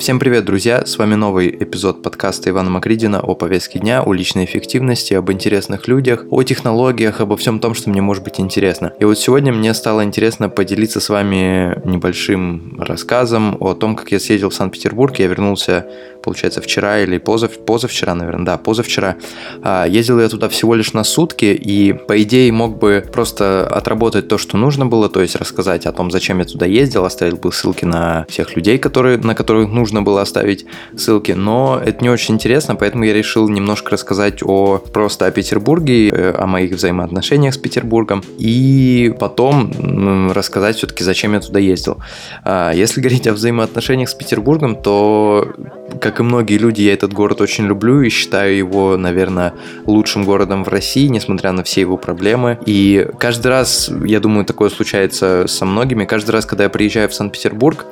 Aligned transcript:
Всем 0.00 0.18
привет, 0.18 0.46
друзья! 0.46 0.86
С 0.86 0.96
вами 0.96 1.14
новый 1.14 1.50
эпизод 1.50 2.02
подкаста 2.02 2.48
Ивана 2.48 2.70
Макридина 2.70 3.20
о 3.20 3.34
повестке 3.34 3.78
дня, 3.80 4.02
о 4.02 4.14
личной 4.14 4.46
эффективности, 4.46 5.12
об 5.12 5.30
интересных 5.30 5.88
людях, 5.88 6.24
о 6.30 6.42
технологиях, 6.42 7.20
обо 7.20 7.36
всем 7.36 7.60
том, 7.60 7.74
что 7.74 7.90
мне 7.90 8.00
может 8.00 8.24
быть 8.24 8.40
интересно. 8.40 8.94
И 8.98 9.04
вот 9.04 9.18
сегодня 9.18 9.52
мне 9.52 9.74
стало 9.74 10.02
интересно 10.02 10.48
поделиться 10.48 11.00
с 11.00 11.10
вами 11.10 11.86
небольшим 11.86 12.80
рассказом 12.80 13.58
о 13.60 13.74
том, 13.74 13.94
как 13.94 14.10
я 14.10 14.18
съездил 14.18 14.48
в 14.48 14.54
Санкт-Петербург. 14.54 15.18
Я 15.18 15.26
вернулся, 15.26 15.86
получается, 16.22 16.62
вчера 16.62 17.00
или 17.00 17.18
позав... 17.18 17.58
позавчера, 17.66 18.14
наверное, 18.14 18.46
да, 18.46 18.56
позавчера. 18.56 19.16
А, 19.62 19.84
ездил 19.84 20.18
я 20.18 20.30
туда 20.30 20.48
всего 20.48 20.74
лишь 20.74 20.94
на 20.94 21.04
сутки, 21.04 21.44
и, 21.44 21.92
по 21.92 22.20
идее, 22.22 22.50
мог 22.52 22.78
бы 22.78 23.04
просто 23.12 23.66
отработать 23.66 24.28
то, 24.28 24.38
что 24.38 24.56
нужно 24.56 24.86
было, 24.86 25.10
то 25.10 25.20
есть 25.20 25.36
рассказать 25.36 25.84
о 25.84 25.92
том, 25.92 26.10
зачем 26.10 26.38
я 26.38 26.46
туда 26.46 26.64
ездил, 26.64 27.04
оставил 27.04 27.36
бы 27.36 27.52
ссылки 27.52 27.84
на 27.84 28.24
всех 28.30 28.56
людей, 28.56 28.78
которые, 28.78 29.18
на 29.18 29.34
которых 29.34 29.68
нужно 29.68 29.89
нужно 29.90 30.02
было 30.02 30.22
оставить 30.22 30.66
ссылки, 30.96 31.32
но 31.32 31.80
это 31.84 32.02
не 32.02 32.10
очень 32.10 32.34
интересно, 32.34 32.76
поэтому 32.76 33.04
я 33.04 33.12
решил 33.12 33.48
немножко 33.48 33.90
рассказать 33.90 34.42
о 34.42 34.78
просто 34.78 35.26
о 35.26 35.30
Петербурге, 35.30 36.08
э, 36.08 36.34
о 36.38 36.46
моих 36.46 36.72
взаимоотношениях 36.72 37.54
с 37.54 37.58
Петербургом, 37.58 38.22
и 38.38 39.12
потом 39.18 40.30
рассказать 40.32 40.76
все-таки, 40.76 41.02
зачем 41.04 41.34
я 41.34 41.40
туда 41.40 41.58
ездил. 41.58 41.98
А, 42.44 42.72
если 42.72 43.00
говорить 43.04 43.26
о 43.26 43.32
взаимоотношениях 43.32 44.08
с 44.08 44.14
Петербургом, 44.14 44.76
то, 44.76 45.52
как 46.00 46.20
и 46.20 46.22
многие 46.22 46.58
люди, 46.58 46.82
я 46.82 46.92
этот 46.92 47.12
город 47.12 47.40
очень 47.40 47.66
люблю 47.66 48.02
и 48.02 48.08
считаю 48.08 48.56
его, 48.56 48.96
наверное, 48.96 49.54
лучшим 49.86 50.24
городом 50.24 50.64
в 50.64 50.68
России, 50.68 51.08
несмотря 51.08 51.52
на 51.52 51.64
все 51.64 51.80
его 51.80 51.96
проблемы. 51.96 52.58
И 52.64 53.08
каждый 53.18 53.48
раз, 53.48 53.90
я 54.04 54.20
думаю, 54.20 54.44
такое 54.44 54.70
случается 54.70 55.46
со 55.48 55.64
многими, 55.64 56.04
каждый 56.04 56.30
раз, 56.30 56.46
когда 56.46 56.64
я 56.64 56.70
приезжаю 56.70 57.08
в 57.08 57.14
Санкт-Петербург, 57.14 57.86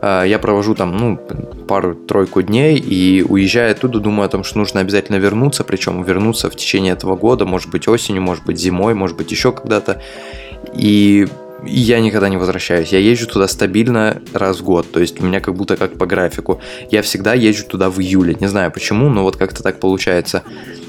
а, 0.00 0.24
я 0.24 0.38
провожу 0.38 0.74
там, 0.74 0.96
ну, 0.96 1.20
пару-тройку 1.68 2.42
дней 2.42 2.78
и 2.78 3.22
уезжая 3.22 3.72
оттуда, 3.72 4.00
думаю 4.00 4.26
о 4.26 4.28
том, 4.28 4.44
что 4.44 4.58
нужно 4.58 4.80
обязательно 4.80 5.16
вернуться, 5.16 5.64
причем 5.64 6.02
вернуться 6.02 6.50
в 6.50 6.56
течение 6.56 6.92
этого 6.92 7.16
года, 7.16 7.44
может 7.44 7.70
быть 7.70 7.88
осенью, 7.88 8.22
может 8.22 8.44
быть 8.44 8.58
зимой, 8.58 8.94
может 8.94 9.16
быть 9.16 9.30
еще 9.30 9.52
когда-то. 9.52 10.00
И 10.74 11.26
я 11.66 12.00
никогда 12.00 12.28
не 12.28 12.36
возвращаюсь. 12.36 12.92
Я 12.92 12.98
езжу 12.98 13.26
туда 13.26 13.48
стабильно 13.48 14.20
раз 14.32 14.60
в 14.60 14.64
год. 14.64 14.90
То 14.90 15.00
есть 15.00 15.20
у 15.20 15.24
меня 15.24 15.40
как 15.40 15.54
будто 15.54 15.76
как 15.76 15.94
по 15.94 16.06
графику. 16.06 16.60
Я 16.90 17.02
всегда 17.02 17.34
езжу 17.34 17.64
туда 17.66 17.90
в 17.90 18.00
июле. 18.00 18.36
Не 18.38 18.46
знаю 18.46 18.70
почему, 18.70 19.08
но 19.08 19.22
вот 19.22 19.36
как-то 19.36 19.62
так 19.62 19.80
получается. 19.80 20.42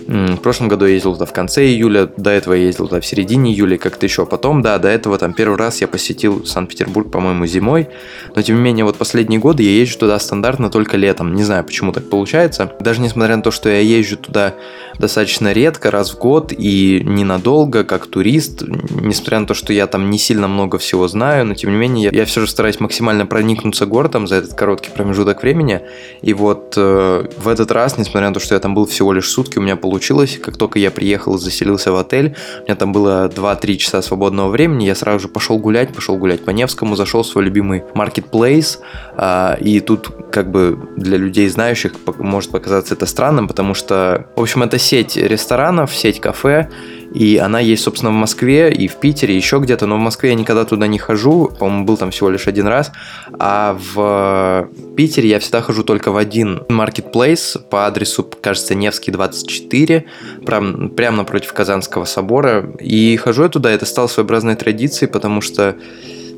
В 0.07 0.37
прошлом 0.37 0.67
году 0.67 0.85
я 0.85 0.93
ездил 0.93 1.13
туда 1.13 1.25
в 1.25 1.33
конце 1.33 1.65
июля, 1.65 2.07
до 2.17 2.29
этого 2.29 2.53
я 2.53 2.65
ездил 2.65 2.87
туда 2.87 3.01
в 3.01 3.05
середине 3.05 3.51
июля, 3.51 3.77
как-то 3.77 4.05
еще. 4.05 4.25
Потом, 4.25 4.61
да, 4.61 4.77
до 4.77 4.87
этого 4.87 5.17
там 5.17 5.33
первый 5.33 5.57
раз 5.57 5.81
я 5.81 5.87
посетил 5.87 6.45
Санкт-Петербург, 6.45 7.09
по-моему, 7.09 7.47
зимой. 7.47 7.87
Но 8.35 8.41
тем 8.43 8.57
не 8.57 8.61
менее, 8.61 8.85
вот 8.85 8.97
последние 8.97 9.39
годы 9.39 9.63
я 9.63 9.71
езжу 9.71 9.97
туда 9.97 10.19
стандартно 10.19 10.69
только 10.69 10.95
летом. 10.95 11.33
Не 11.33 11.43
знаю, 11.43 11.63
почему 11.63 11.91
так 11.91 12.07
получается. 12.09 12.71
Даже 12.79 13.01
несмотря 13.01 13.35
на 13.35 13.41
то, 13.41 13.49
что 13.49 13.67
я 13.69 13.79
езжу 13.79 14.17
туда 14.17 14.53
достаточно 14.99 15.51
редко, 15.53 15.89
раз 15.89 16.13
в 16.13 16.19
год 16.19 16.53
и 16.55 17.01
ненадолго, 17.03 17.83
как 17.83 18.05
турист, 18.05 18.61
несмотря 18.61 19.39
на 19.39 19.47
то, 19.47 19.55
что 19.55 19.73
я 19.73 19.87
там 19.87 20.11
не 20.11 20.19
сильно 20.19 20.47
много 20.47 20.77
всего 20.77 21.07
знаю, 21.07 21.45
но 21.45 21.55
тем 21.55 21.71
не 21.71 21.77
менее, 21.77 22.09
я, 22.11 22.19
я 22.19 22.25
все 22.25 22.41
же 22.41 22.47
стараюсь 22.47 22.79
максимально 22.79 23.25
проникнуться 23.25 23.87
городом 23.87 24.27
за 24.27 24.35
этот 24.35 24.53
короткий 24.53 24.91
промежуток 24.91 25.41
времени. 25.41 25.81
И 26.21 26.33
вот 26.33 26.75
э, 26.77 27.27
в 27.37 27.47
этот 27.47 27.71
раз, 27.71 27.97
несмотря 27.97 28.27
на 28.27 28.33
то, 28.35 28.39
что 28.39 28.53
я 28.53 28.59
там 28.59 28.75
был 28.75 28.85
всего 28.85 29.11
лишь 29.11 29.29
сутки, 29.29 29.57
у 29.57 29.61
меня 29.61 29.75
получилось 29.75 29.94
получилось. 29.95 30.37
Как 30.43 30.57
только 30.57 30.77
я 30.77 30.91
приехал, 30.91 31.37
заселился 31.37 31.91
в 31.91 31.95
отель, 31.95 32.35
у 32.59 32.63
меня 32.63 32.75
там 32.75 32.91
было 32.91 33.29
2-3 33.29 33.77
часа 33.77 34.01
свободного 34.01 34.49
времени, 34.49 34.83
я 34.83 34.95
сразу 34.95 35.19
же 35.19 35.27
пошел 35.29 35.57
гулять, 35.57 35.93
пошел 35.93 36.17
гулять 36.17 36.43
по 36.43 36.51
Невскому, 36.51 36.95
зашел 36.97 37.21
в 37.21 37.27
свой 37.27 37.45
любимый 37.45 37.83
marketplace, 37.93 38.79
а, 39.15 39.57
и 39.61 39.79
тут 39.79 40.09
как 40.35 40.51
бы 40.51 40.77
для 40.97 41.15
людей 41.15 41.47
знающих 41.47 41.93
может 42.17 42.51
показаться 42.51 42.93
это 42.93 43.05
странным, 43.05 43.47
потому 43.47 43.73
что, 43.73 44.27
в 44.35 44.41
общем, 44.41 44.63
это 44.63 44.77
сеть 44.77 45.15
ресторанов, 45.15 45.95
сеть 45.95 46.19
кафе, 46.19 46.69
и 47.13 47.37
она 47.37 47.61
есть, 47.61 47.83
собственно, 47.83 48.11
в 48.11 48.15
Москве 48.15 48.69
и 48.69 48.89
в 48.89 48.97
Питере, 48.97 49.33
еще 49.33 49.59
где-то, 49.59 49.85
но 49.85 49.95
в 49.95 49.99
Москве 49.99 50.31
я 50.31 50.35
никогда 50.35 50.65
туда 50.65 50.87
не 50.87 50.99
хожу, 50.99 51.49
по-моему, 51.57 51.85
был 51.85 51.95
там 51.95 52.11
всего 52.11 52.29
лишь 52.29 52.47
один 52.47 52.67
раз, 52.67 52.91
а 53.39 53.79
в 53.93 54.67
Питере 54.97 55.29
я 55.29 55.39
всегда 55.39 55.61
хожу 55.61 55.85
только 55.85 56.11
в 56.11 56.17
один 56.17 56.63
marketplace 56.67 57.57
по 57.69 57.87
адресу, 57.87 58.29
кажется, 58.41 58.75
Невский 58.75 59.11
24, 59.11 60.03
прям, 60.45 60.89
прямо 60.89 61.17
напротив 61.17 61.53
Казанского 61.53 62.03
собора, 62.03 62.73
и 62.81 63.15
хожу 63.15 63.43
я 63.43 63.47
туда, 63.47 63.71
это 63.71 63.85
стало 63.85 64.07
своеобразной 64.07 64.57
традицией, 64.57 65.09
потому 65.09 65.39
что 65.39 65.77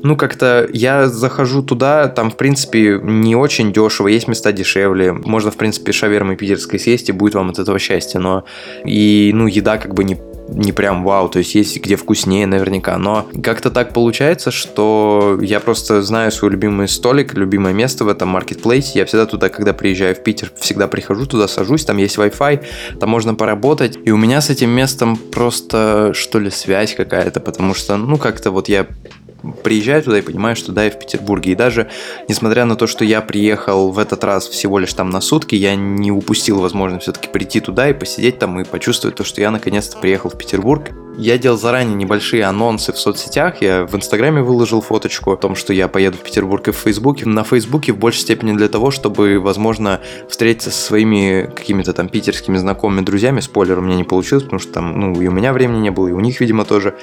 ну, 0.02 0.16
как-то 0.16 0.68
я 0.72 1.08
захожу 1.08 1.62
туда, 1.62 2.08
там, 2.08 2.30
в 2.30 2.36
принципе, 2.36 3.00
не 3.02 3.36
очень 3.36 3.72
дешево, 3.72 4.08
есть 4.08 4.28
места 4.28 4.52
дешевле, 4.52 5.12
можно, 5.12 5.50
в 5.50 5.56
принципе, 5.56 5.92
шавермы 5.92 6.36
питерской 6.36 6.78
съесть, 6.78 7.08
и 7.08 7.12
будет 7.12 7.34
вам 7.34 7.50
от 7.50 7.58
этого 7.58 7.78
счастье, 7.78 8.20
но 8.20 8.44
и, 8.84 9.30
ну, 9.34 9.46
еда 9.46 9.78
как 9.78 9.94
бы 9.94 10.04
не 10.04 10.18
не 10.48 10.72
прям 10.72 11.04
вау, 11.04 11.28
то 11.28 11.38
есть 11.38 11.54
есть 11.54 11.80
где 11.82 11.96
вкуснее 11.96 12.46
наверняка, 12.46 12.96
но 12.98 13.28
как-то 13.42 13.70
так 13.70 13.92
получается, 13.92 14.50
что 14.50 15.38
я 15.42 15.60
просто 15.60 16.02
знаю 16.02 16.32
свой 16.32 16.52
любимый 16.52 16.88
столик, 16.88 17.34
любимое 17.34 17.72
место 17.72 18.04
в 18.04 18.08
этом 18.08 18.28
маркетплейсе, 18.30 18.98
я 18.98 19.04
всегда 19.04 19.26
туда, 19.26 19.48
когда 19.48 19.72
приезжаю 19.72 20.14
в 20.14 20.22
Питер, 20.22 20.50
всегда 20.58 20.88
прихожу 20.88 21.26
туда, 21.26 21.48
сажусь, 21.48 21.84
там 21.84 21.98
есть 21.98 22.16
Wi-Fi, 22.16 22.64
там 22.98 23.10
можно 23.10 23.34
поработать, 23.34 23.98
и 24.04 24.10
у 24.10 24.16
меня 24.16 24.40
с 24.40 24.50
этим 24.50 24.70
местом 24.70 25.16
просто, 25.16 26.12
что 26.14 26.38
ли, 26.38 26.50
связь 26.50 26.94
какая-то, 26.94 27.40
потому 27.40 27.74
что, 27.74 27.96
ну, 27.96 28.16
как-то 28.16 28.50
вот 28.50 28.68
я 28.68 28.86
приезжаю 29.62 30.02
туда 30.02 30.18
и 30.18 30.22
понимаю, 30.22 30.56
что 30.56 30.72
да, 30.72 30.84
я 30.84 30.90
в 30.90 30.98
Петербурге. 30.98 31.52
И 31.52 31.54
даже 31.54 31.90
несмотря 32.28 32.64
на 32.64 32.76
то, 32.76 32.86
что 32.86 33.04
я 33.04 33.20
приехал 33.20 33.90
в 33.90 33.98
этот 33.98 34.24
раз 34.24 34.48
всего 34.48 34.78
лишь 34.78 34.92
там 34.92 35.10
на 35.10 35.20
сутки, 35.20 35.54
я 35.54 35.74
не 35.74 36.10
упустил 36.10 36.60
возможность 36.60 37.02
все-таки 37.04 37.28
прийти 37.28 37.60
туда 37.60 37.88
и 37.88 37.92
посидеть 37.92 38.38
там 38.38 38.60
и 38.60 38.64
почувствовать 38.64 39.16
то, 39.16 39.24
что 39.24 39.40
я 39.40 39.50
наконец-то 39.50 39.98
приехал 39.98 40.30
в 40.30 40.38
Петербург. 40.38 40.90
Я 41.18 41.36
делал 41.36 41.58
заранее 41.58 41.96
небольшие 41.96 42.44
анонсы 42.44 42.92
в 42.92 42.98
соцсетях. 42.98 43.60
Я 43.60 43.84
в 43.86 43.94
Инстаграме 43.96 44.40
выложил 44.40 44.80
фоточку 44.80 45.32
о 45.32 45.36
том, 45.36 45.56
что 45.56 45.72
я 45.72 45.88
поеду 45.88 46.16
в 46.16 46.20
Петербург 46.20 46.68
и 46.68 46.70
в 46.70 46.76
Фейсбуке. 46.76 47.26
На 47.26 47.42
Фейсбуке 47.42 47.92
в 47.92 47.98
большей 47.98 48.20
степени 48.20 48.52
для 48.56 48.68
того, 48.68 48.92
чтобы, 48.92 49.40
возможно, 49.40 50.00
встретиться 50.28 50.70
со 50.70 50.80
своими 50.80 51.50
какими-то 51.52 51.92
там 51.92 52.08
питерскими 52.08 52.56
знакомыми 52.56 53.00
друзьями. 53.00 53.40
Спойлер 53.40 53.80
у 53.80 53.82
меня 53.82 53.96
не 53.96 54.04
получилось, 54.04 54.44
потому 54.44 54.60
что 54.60 54.74
там, 54.74 55.00
ну, 55.00 55.20
и 55.20 55.26
у 55.26 55.32
меня 55.32 55.52
времени 55.52 55.80
не 55.80 55.90
было, 55.90 56.06
и 56.06 56.12
у 56.12 56.20
них, 56.20 56.38
видимо, 56.38 56.64
тоже. 56.64 56.94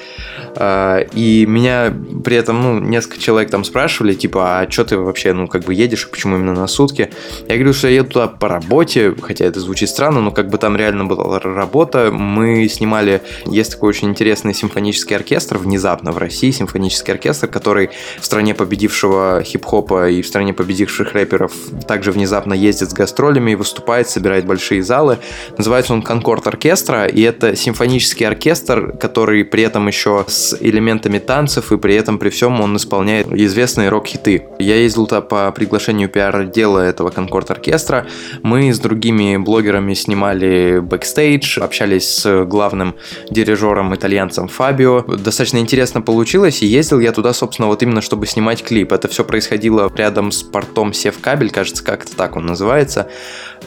А, 0.56 1.00
и 1.00 1.46
меня 1.46 1.94
при 2.24 2.38
этом, 2.38 2.62
ну, 2.62 2.80
несколько 2.80 3.20
человек 3.20 3.52
там 3.52 3.66
спрашивали, 3.66 4.14
типа, 4.14 4.60
а 4.62 4.72
что 4.72 4.86
ты 4.86 4.98
вообще, 4.98 5.34
ну, 5.34 5.50
как 5.50 5.66
бы 5.66 5.74
едешь, 5.74 6.10
почему 6.10 6.38
именно 6.38 6.54
на 6.54 6.68
сутки? 6.68 7.10
Я 7.50 7.56
говорю, 7.56 7.74
что 7.74 7.90
я 7.90 7.96
еду 7.96 8.12
туда 8.12 8.28
по 8.28 8.48
работе, 8.48 9.14
хотя 9.22 9.44
это 9.44 9.60
звучит 9.60 9.90
странно, 9.90 10.22
но 10.22 10.32
как 10.32 10.50
бы 10.50 10.58
там 10.58 10.78
реально 10.78 11.04
была 11.04 11.38
работа. 11.38 12.12
Мы 12.14 12.70
снимали, 12.70 13.22
есть 13.46 13.74
такой 13.74 13.90
очень 13.90 14.05
очень 14.06 14.12
интересный 14.12 14.54
симфонический 14.54 15.16
оркестр 15.16 15.58
внезапно 15.58 16.12
в 16.12 16.18
России, 16.18 16.52
симфонический 16.52 17.14
оркестр, 17.14 17.48
который 17.48 17.90
в 18.20 18.26
стране 18.26 18.54
победившего 18.54 19.42
хип-хопа 19.44 20.10
и 20.10 20.22
в 20.22 20.28
стране 20.28 20.54
победивших 20.54 21.14
рэперов 21.14 21.52
также 21.88 22.12
внезапно 22.12 22.54
ездит 22.54 22.92
с 22.92 22.94
гастролями 22.94 23.52
и 23.52 23.56
выступает, 23.56 24.08
собирает 24.08 24.46
большие 24.46 24.84
залы. 24.84 25.18
Называется 25.58 25.94
он 25.94 26.04
Concord 26.04 26.46
Orchestra, 26.46 27.08
и 27.08 27.22
это 27.22 27.56
симфонический 27.56 28.28
оркестр, 28.28 28.96
который 28.98 29.44
при 29.44 29.64
этом 29.64 29.88
еще 29.88 30.26
с 30.28 30.56
элементами 30.60 31.18
танцев, 31.18 31.72
и 31.72 31.78
при 31.78 31.96
этом 31.96 32.20
при 32.20 32.30
всем 32.30 32.62
он 32.62 32.76
исполняет 32.78 33.28
известные 33.32 33.90
рок-хиты. 33.90 34.44
Я 34.60 34.76
ездил 34.76 35.08
туда 35.08 35.22
по 35.22 35.52
приглашению 35.52 36.10
пиар-отдела 36.10 36.80
этого 36.80 37.10
Concord 37.10 37.50
Orchestra. 37.50 38.06
Мы 38.44 38.72
с 38.72 38.80
другими 38.80 39.38
блогерами 39.38 39.96
снимали 39.96 40.80
бэкстейдж, 40.80 41.60
общались 41.60 42.08
с 42.08 42.46
главным 42.46 42.96
дирижером 43.32 43.95
итальянцем 43.96 44.48
Фабио. 44.48 45.02
Достаточно 45.02 45.58
интересно 45.58 46.02
получилось, 46.02 46.62
и 46.62 46.66
ездил 46.66 47.00
я 47.00 47.12
туда, 47.12 47.34
собственно, 47.34 47.68
вот 47.68 47.82
именно 47.84 48.02
чтобы 48.02 48.28
снимать 48.28 48.64
клип. 48.64 48.92
Это 48.92 49.08
все 49.08 49.24
происходило 49.24 49.92
рядом 49.96 50.32
с 50.32 50.44
портом 50.44 50.94
Севкабель, 50.94 51.52
кажется, 51.52 51.84
как-то 51.84 52.16
так 52.16 52.36
он 52.36 52.46
называется. 52.46 53.10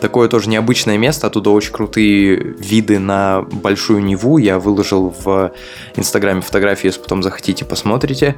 Такое 0.01 0.29
тоже 0.29 0.49
необычное 0.49 0.97
место, 0.97 1.27
оттуда 1.27 1.51
очень 1.51 1.73
крутые 1.73 2.37
виды 2.37 2.99
на 2.99 3.43
Большую 3.43 4.05
Неву. 4.05 4.39
Я 4.39 4.59
выложил 4.59 5.15
в 5.25 5.53
Инстаграме 5.97 6.41
фотографии, 6.41 6.87
если 6.87 7.01
потом 7.01 7.23
захотите, 7.23 7.65
посмотрите. 7.65 8.37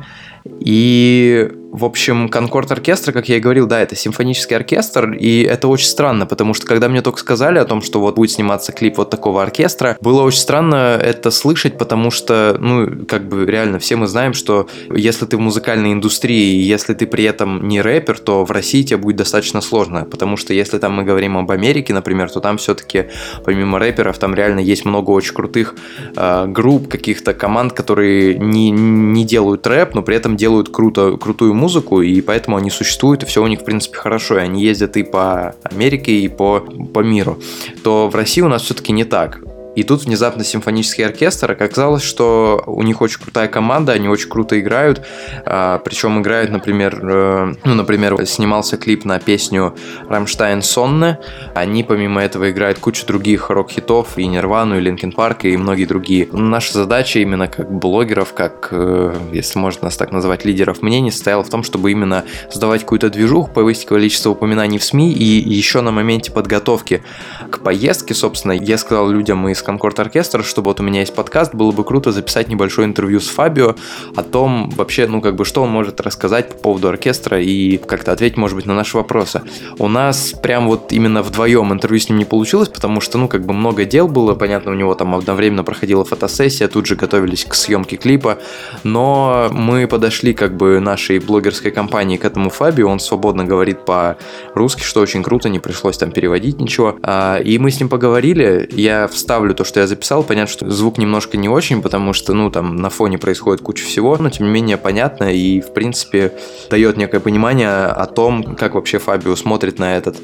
И 0.60 1.50
в 1.72 1.84
общем, 1.84 2.28
Конкорд 2.28 2.72
оркестра, 2.72 3.12
как 3.12 3.28
я 3.28 3.36
и 3.36 3.40
говорил, 3.40 3.66
да, 3.66 3.80
это 3.80 3.94
симфонический 3.94 4.56
оркестр, 4.56 5.12
и 5.12 5.42
это 5.42 5.68
очень 5.68 5.86
странно, 5.86 6.26
потому 6.26 6.52
что 6.52 6.66
когда 6.66 6.88
мне 6.88 7.00
только 7.00 7.20
сказали 7.20 7.58
о 7.58 7.64
том, 7.64 7.80
что 7.80 8.00
вот 8.00 8.16
будет 8.16 8.32
сниматься 8.32 8.72
клип 8.72 8.98
вот 8.98 9.10
такого 9.10 9.42
оркестра, 9.42 9.96
было 10.00 10.22
очень 10.22 10.40
странно 10.40 10.98
это 11.00 11.30
слышать, 11.30 11.78
потому 11.78 12.10
что, 12.10 12.56
ну, 12.58 13.04
как 13.06 13.28
бы 13.28 13.46
реально 13.46 13.78
все 13.78 13.94
мы 13.94 14.08
знаем, 14.08 14.34
что 14.34 14.68
если 14.92 15.26
ты 15.26 15.36
в 15.36 15.40
музыкальной 15.40 15.92
индустрии, 15.92 16.60
если 16.60 16.94
ты 16.94 17.06
при 17.06 17.24
этом 17.24 17.68
не 17.68 17.80
рэпер, 17.80 18.18
то 18.18 18.44
в 18.44 18.50
России 18.50 18.82
тебе 18.82 18.96
будет 18.96 19.16
достаточно 19.16 19.60
сложно, 19.60 20.04
потому 20.04 20.36
что 20.36 20.52
если 20.52 20.78
там 20.78 20.94
мы 20.94 21.04
говорим 21.04 21.38
об 21.38 21.50
Америке, 21.52 21.94
например, 21.94 22.30
то 22.30 22.40
там 22.40 22.58
все-таки 22.58 23.06
помимо 23.44 23.78
рэперов 23.78 24.18
там 24.18 24.34
реально 24.34 24.58
есть 24.58 24.84
много 24.84 25.10
очень 25.10 25.34
крутых 25.34 25.76
э, 26.16 26.46
групп, 26.48 26.88
каких-то 26.88 27.32
команд, 27.32 27.72
которые 27.74 28.36
не, 28.38 28.70
не 28.70 29.24
делают 29.24 29.66
рэп, 29.68 29.94
но 29.94 30.02
при 30.02 30.16
этом 30.16 30.29
этом 30.30 30.36
делают 30.36 30.68
круто, 30.68 31.16
крутую 31.16 31.54
музыку, 31.54 32.02
и 32.02 32.20
поэтому 32.20 32.56
они 32.56 32.70
существуют, 32.70 33.22
и 33.22 33.26
все 33.26 33.42
у 33.42 33.46
них, 33.46 33.60
в 33.60 33.64
принципе, 33.64 33.96
хорошо, 33.96 34.36
и 34.36 34.40
они 34.40 34.62
ездят 34.62 34.96
и 34.96 35.02
по 35.02 35.54
Америке, 35.64 36.12
и 36.12 36.28
по, 36.28 36.60
по 36.60 37.00
миру, 37.00 37.38
то 37.82 38.08
в 38.08 38.14
России 38.14 38.42
у 38.42 38.48
нас 38.48 38.62
все-таки 38.62 38.92
не 38.92 39.04
так. 39.04 39.40
И 39.76 39.84
тут 39.84 40.04
внезапно 40.04 40.44
симфонический 40.44 41.06
оркестр, 41.06 41.52
оказалось, 41.52 42.02
что 42.02 42.62
у 42.66 42.82
них 42.82 43.00
очень 43.00 43.20
крутая 43.20 43.48
команда, 43.48 43.92
они 43.92 44.08
очень 44.08 44.28
круто 44.28 44.58
играют, 44.58 45.06
а, 45.46 45.78
причем 45.78 46.20
играют, 46.20 46.50
например, 46.50 47.00
э, 47.02 47.54
ну, 47.64 47.74
например, 47.74 48.26
снимался 48.26 48.76
клип 48.76 49.04
на 49.04 49.20
песню 49.20 49.74
«Rammstein 50.08 50.62
Sonne», 50.62 51.18
они 51.54 51.84
помимо 51.84 52.20
этого 52.20 52.50
играют 52.50 52.78
кучу 52.80 53.06
других 53.06 53.50
рок-хитов, 53.50 54.18
и 54.18 54.26
Нирвану, 54.26 54.76
и 54.76 54.80
Linkin 54.80 55.12
Park, 55.12 55.44
и 55.44 55.56
многие 55.56 55.84
другие. 55.84 56.28
Наша 56.32 56.72
задача 56.72 57.20
именно 57.20 57.46
как 57.46 57.70
блогеров, 57.70 58.34
как, 58.34 58.68
э, 58.72 59.14
если 59.32 59.58
можно 59.58 59.84
нас 59.84 59.96
так 59.96 60.10
называть, 60.10 60.44
лидеров 60.44 60.82
мнений, 60.82 61.12
состояла 61.12 61.44
в 61.44 61.48
том, 61.48 61.62
чтобы 61.62 61.92
именно 61.92 62.24
создавать 62.50 62.80
какую-то 62.82 63.08
движуху, 63.08 63.52
повысить 63.52 63.86
количество 63.86 64.30
упоминаний 64.30 64.78
в 64.78 64.84
СМИ, 64.84 65.12
и 65.12 65.24
еще 65.24 65.80
на 65.80 65.92
моменте 65.92 66.32
подготовки 66.32 67.02
к 67.50 67.60
поездке, 67.60 68.14
собственно, 68.14 68.52
я 68.52 68.76
сказал 68.76 69.08
людям 69.08 69.48
из 69.48 69.59
Concord 69.62 69.98
Orchestra, 70.00 70.44
чтобы 70.44 70.70
вот 70.70 70.80
у 70.80 70.82
меня 70.82 71.00
есть 71.00 71.14
подкаст, 71.14 71.54
было 71.54 71.72
бы 71.72 71.84
круто 71.84 72.12
записать 72.12 72.48
небольшое 72.48 72.86
интервью 72.86 73.20
с 73.20 73.28
Фабио 73.28 73.74
о 74.16 74.22
том 74.22 74.70
вообще, 74.70 75.06
ну 75.06 75.20
как 75.20 75.36
бы, 75.36 75.44
что 75.44 75.62
он 75.62 75.70
может 75.70 76.00
рассказать 76.00 76.48
по 76.50 76.54
поводу 76.56 76.88
оркестра 76.88 77.40
и 77.40 77.76
как-то 77.76 78.12
ответить, 78.12 78.36
может 78.36 78.56
быть, 78.56 78.66
на 78.66 78.74
наши 78.74 78.96
вопросы. 78.96 79.42
У 79.78 79.88
нас 79.88 80.34
прям 80.42 80.68
вот 80.68 80.92
именно 80.92 81.22
вдвоем 81.22 81.72
интервью 81.72 82.00
с 82.00 82.08
ним 82.08 82.18
не 82.18 82.24
получилось, 82.24 82.68
потому 82.68 83.00
что, 83.00 83.18
ну, 83.18 83.28
как 83.28 83.44
бы 83.44 83.52
много 83.52 83.84
дел 83.84 84.08
было, 84.08 84.34
понятно, 84.34 84.72
у 84.72 84.74
него 84.74 84.94
там 84.94 85.14
одновременно 85.14 85.64
проходила 85.64 86.04
фотосессия, 86.04 86.68
тут 86.68 86.86
же 86.86 86.96
готовились 86.96 87.44
к 87.44 87.54
съемке 87.54 87.96
клипа, 87.96 88.38
но 88.84 89.48
мы 89.52 89.86
подошли 89.86 90.34
как 90.34 90.56
бы 90.56 90.80
нашей 90.80 91.18
блогерской 91.18 91.70
компании 91.70 92.16
к 92.16 92.24
этому 92.24 92.50
Фабио, 92.50 92.88
он 92.88 93.00
свободно 93.00 93.44
говорит 93.44 93.84
по-русски, 93.84 94.82
что 94.82 95.00
очень 95.00 95.22
круто, 95.22 95.48
не 95.48 95.58
пришлось 95.58 95.98
там 95.98 96.12
переводить 96.12 96.60
ничего, 96.60 96.96
а, 97.02 97.38
и 97.38 97.58
мы 97.58 97.70
с 97.70 97.80
ним 97.80 97.88
поговорили, 97.88 98.68
я 98.72 99.08
вставлю 99.08 99.49
вставлю 99.50 99.54
то, 99.54 99.64
что 99.64 99.80
я 99.80 99.86
записал. 99.86 100.22
Понятно, 100.22 100.52
что 100.52 100.70
звук 100.70 100.98
немножко 100.98 101.36
не 101.36 101.48
очень, 101.48 101.82
потому 101.82 102.12
что, 102.12 102.34
ну, 102.34 102.50
там 102.50 102.76
на 102.76 102.90
фоне 102.90 103.18
происходит 103.18 103.62
куча 103.62 103.84
всего, 103.84 104.16
но 104.18 104.30
тем 104.30 104.46
не 104.46 104.52
менее 104.52 104.76
понятно 104.76 105.32
и, 105.32 105.60
в 105.60 105.72
принципе, 105.72 106.32
дает 106.70 106.96
некое 106.96 107.20
понимание 107.20 107.86
о 107.86 108.06
том, 108.06 108.56
как 108.56 108.74
вообще 108.74 108.98
Фабио 108.98 109.36
смотрит 109.36 109.78
на 109.78 109.96
этот 109.96 110.16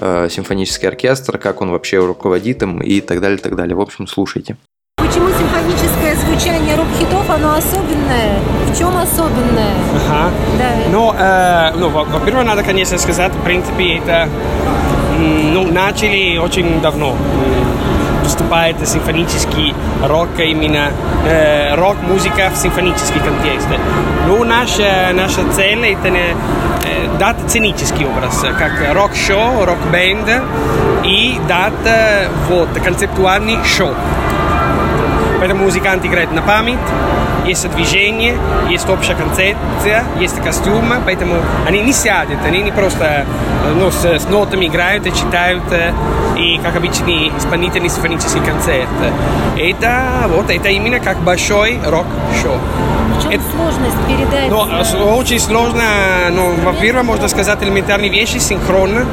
э, 0.00 0.28
симфонический 0.30 0.88
оркестр, 0.88 1.38
как 1.38 1.60
он 1.60 1.70
вообще 1.70 1.98
руководит 1.98 2.62
им 2.62 2.80
и 2.80 3.00
так 3.00 3.20
далее, 3.20 3.38
так 3.38 3.54
далее. 3.54 3.74
В 3.74 3.80
общем, 3.80 4.06
слушайте. 4.06 4.56
Почему 4.96 5.28
симфоническое 5.28 6.16
звучание 6.16 6.76
рок-хитов, 6.76 7.30
оно 7.30 7.54
особенное? 7.54 8.40
В 8.68 8.78
чем 8.78 8.96
особенное? 8.96 9.74
Ага. 10.08 10.30
Да. 10.58 10.70
Ну, 10.90 11.14
э, 11.16 11.72
ну 11.78 11.88
во-первых, 11.90 12.44
надо, 12.44 12.62
конечно, 12.62 12.98
сказать, 12.98 13.32
в 13.32 13.44
принципе, 13.44 13.98
это 13.98 14.28
ну, 15.18 15.72
начали 15.72 16.38
очень 16.38 16.80
давно 16.80 17.16
поступает 18.24 18.76
симфонический 18.88 19.74
рок, 20.02 20.30
именно 20.38 20.90
э, 21.26 21.74
рок-музыка 21.76 22.50
в 22.52 22.56
симфонический 22.56 23.20
контекст. 23.20 23.68
Но 24.26 24.42
наша, 24.44 25.12
наша 25.12 25.44
цель 25.52 25.86
это 25.86 26.08
э, 26.08 26.34
дать 27.18 27.36
сценический 27.46 28.06
образ, 28.06 28.40
как 28.58 28.94
рок-шоу, 28.94 29.64
рок-бенд 29.64 30.28
и 31.04 31.38
дать 31.46 31.72
вот, 32.48 32.68
концептуальный 32.82 33.58
шоу. 33.64 33.94
Поэтому 35.38 35.64
музыканты 35.64 36.08
играют 36.08 36.32
на 36.32 36.42
память, 36.42 36.78
есть 37.44 37.68
движение, 37.70 38.36
есть 38.68 38.88
общая 38.88 39.14
концепция, 39.14 40.04
есть 40.18 40.40
костюм, 40.42 40.92
поэтому 41.04 41.36
они 41.66 41.80
не 41.80 41.92
сядут, 41.92 42.38
они 42.44 42.62
не 42.62 42.72
просто 42.72 43.26
ну, 43.76 43.90
с, 43.90 44.04
с 44.04 44.28
нотами 44.28 44.66
играют 44.66 45.06
и 45.06 45.12
читают, 45.12 45.62
и 46.36 46.58
как 46.62 46.76
обычный 46.76 47.28
исполнительный 47.36 47.88
симфонический 47.88 48.40
концерт. 48.40 48.88
Это, 49.58 50.28
вот, 50.28 50.50
это 50.50 50.68
именно 50.68 51.00
как 51.00 51.18
большой 51.18 51.78
рок-шоу. 51.84 52.58
В 53.18 53.22
чем 53.22 53.30
это, 53.32 53.42
сложность 53.54 53.96
передать? 54.08 54.50
Ну, 54.50 55.14
очень 55.16 55.38
сложно, 55.38 55.84
ну, 56.30 56.54
во-первых, 56.64 57.04
можно 57.04 57.28
сказать 57.28 57.62
элементарные 57.62 58.10
вещи, 58.10 58.38
синхронно 58.38 59.06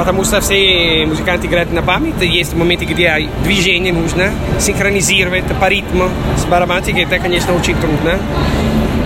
потому 0.00 0.24
что 0.24 0.40
все 0.40 1.04
музыканты 1.04 1.46
играют 1.46 1.72
на 1.72 1.82
память. 1.82 2.14
Есть 2.22 2.54
моменты, 2.54 2.86
где 2.86 3.28
движение 3.44 3.92
нужно 3.92 4.30
синхронизировать 4.58 5.44
по 5.60 5.68
ритму 5.68 6.08
с 6.38 6.46
барабанщиком. 6.46 7.00
Это, 7.00 7.18
конечно, 7.18 7.54
очень 7.54 7.76
трудно. 7.76 8.18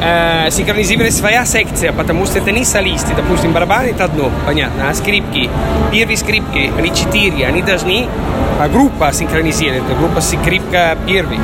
Э, 0.01 0.49
синхронизировать 0.53 1.13
своя 1.13 1.45
секция, 1.47 1.93
потому 1.93 2.27
что 2.27 2.39
это 2.39 2.53
не 2.53 2.65
солисты. 2.65 3.13
Допустим, 3.17 3.53
барабан 3.53 3.87
это 3.87 4.05
одно, 4.05 4.31
понятно, 4.47 4.89
а 4.89 4.95
скрипки, 4.95 5.51
первые 5.91 6.17
скрипки, 6.17 6.71
они 6.79 6.95
четыре, 6.95 7.45
они 7.45 7.63
должны 7.63 8.07
а 8.61 8.69
группа 8.69 9.13
синхронизировать, 9.13 9.83
группа 9.99 10.21
скрипка 10.21 10.97
первый 11.09 11.41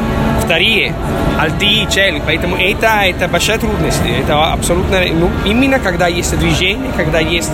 вторые, 0.50 0.92
альты, 1.38 1.86
чели. 1.88 2.20
Поэтому 2.26 2.56
это, 2.56 2.88
это 3.04 3.28
большая 3.28 3.58
трудность. 3.58 4.02
Это 4.04 4.52
абсолютно, 4.52 4.98
ну, 5.12 5.30
именно 5.44 5.78
когда 5.78 6.08
есть 6.08 6.36
движение, 6.36 6.90
когда 6.96 7.20
есть 7.20 7.52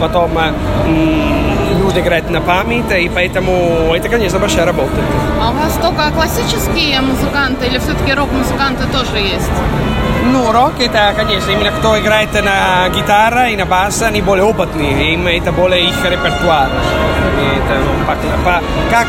потом 0.00 0.30
нужно 1.82 1.98
играть 1.98 2.30
на 2.30 2.40
память, 2.40 2.90
и 2.92 3.08
поэтому 3.12 3.92
это, 3.92 4.08
конечно, 4.08 4.38
большая 4.38 4.66
работа. 4.66 4.92
А 5.42 5.50
у 5.50 5.54
вас 5.54 5.72
только 5.82 6.12
классические 6.12 7.00
музыканты 7.00 7.66
или 7.66 7.78
все-таки 7.78 8.12
рок-музыканты 8.14 8.84
тоже 8.92 9.18
есть? 9.18 9.50
Ну, 10.30 10.52
рок 10.52 10.74
это, 10.78 11.14
конечно, 11.16 11.50
именно 11.50 11.70
кто 11.70 11.98
играет 11.98 12.32
на 12.34 12.88
гитаре 12.90 13.54
и 13.54 13.56
на 13.56 13.64
бас, 13.64 14.02
они 14.02 14.20
более 14.20 14.44
опытные, 14.44 15.14
им 15.14 15.26
это 15.26 15.52
более 15.52 15.88
их 15.88 16.04
репертуар. 16.04 16.68
Это, 17.38 17.78
ну, 17.78 18.06
как 18.90 19.08